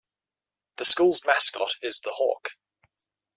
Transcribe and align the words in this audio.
The 0.77 0.85
school's 0.85 1.23
mascot 1.27 1.75
is 1.83 1.99
the 2.03 2.13
Hawk. 2.15 2.55